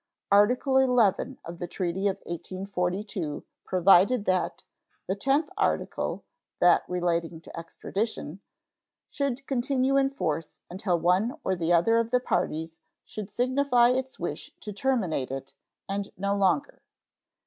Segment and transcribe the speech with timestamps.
[0.31, 4.63] Article XI of the treaty of 1842 provided that
[5.05, 6.23] "the tenth article
[6.59, 8.39] [that relating to extradition]
[9.09, 14.17] should continue in force until one or the other of the parties should signify its
[14.19, 15.53] wish to terminate it,
[15.87, 16.81] and no longer."